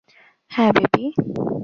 হ্যা, 0.51 0.65
বেবি! 0.75 1.03